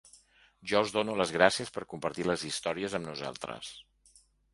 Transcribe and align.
Jo 0.69 0.77
els 0.83 0.93
dono 0.95 1.17
les 1.19 1.33
gràcies 1.35 1.69
per 1.75 1.83
compartir 1.91 2.25
les 2.29 2.45
històries 2.49 2.97
amb 3.01 3.07
nosaltres. 3.11 3.71